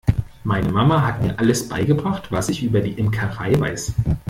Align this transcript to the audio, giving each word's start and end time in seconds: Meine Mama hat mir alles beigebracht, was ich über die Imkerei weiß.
Meine 0.43 0.71
Mama 0.71 1.05
hat 1.05 1.21
mir 1.21 1.37
alles 1.37 1.69
beigebracht, 1.69 2.31
was 2.31 2.49
ich 2.49 2.63
über 2.63 2.79
die 2.81 2.93
Imkerei 2.93 3.53
weiß. 3.59 3.93